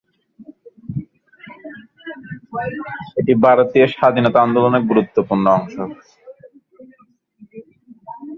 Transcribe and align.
এটি 3.19 3.33
ভারতের 3.43 3.87
স্বাধীনতা 3.95 4.39
আন্দোলনের 4.41 4.83
গুরুত্বপূর্ণ 4.89 5.45
অংশ। 5.57 5.75